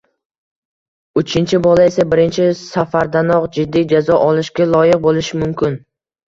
uchinchi 1.21 1.59
bola 1.65 1.83
esa 1.89 2.05
birinchi 2.13 2.47
safardanoq 2.61 3.45
jiddiy 3.59 3.87
jazo 3.93 4.19
olishga 4.31 4.69
loyiq 4.73 4.99
bo‘lishi 5.05 5.43
mumkin. 5.45 5.79